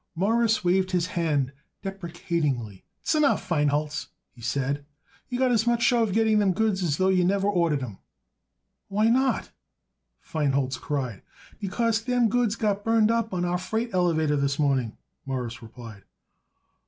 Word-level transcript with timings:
Morris 0.15 0.63
waved 0.65 0.89
his 0.89 1.05
hand 1.13 1.51
deprecatingly. 1.83 2.83
"S'enough, 3.03 3.47
Feinholz," 3.47 4.07
he 4.31 4.41
said; 4.41 4.83
"you 5.29 5.37
got 5.37 5.51
as 5.51 5.67
much 5.67 5.83
show 5.83 6.01
of 6.01 6.11
getting 6.11 6.39
them 6.39 6.53
goods 6.53 6.81
as 6.81 6.97
though 6.97 7.09
you 7.09 7.23
never 7.23 7.47
ordered 7.47 7.83
'em." 7.83 7.99
"Why 8.87 9.09
not?" 9.09 9.51
Feinholz 10.19 10.77
cried. 10.81 11.21
"Because 11.59 12.03
them 12.03 12.29
goods 12.29 12.55
got 12.55 12.83
burned 12.83 13.11
up 13.11 13.31
on 13.31 13.45
our 13.45 13.59
freight 13.59 13.91
elevator 13.93 14.35
this 14.37 14.57
morning," 14.57 14.97
Morris 15.27 15.61
replied. 15.61 16.01